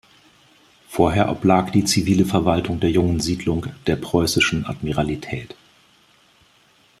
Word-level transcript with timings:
Vorher 0.87 1.29
oblag 1.31 1.69
die 1.71 1.83
zivile 1.85 2.25
Verwaltung 2.25 2.79
der 2.79 2.89
jungen 2.89 3.19
Siedlung 3.19 3.67
der 3.85 3.97
preußischen 3.97 4.65
Admiralität. 4.65 5.55